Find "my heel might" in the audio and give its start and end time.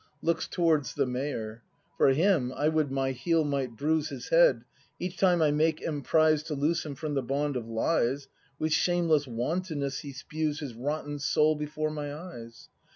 2.91-3.75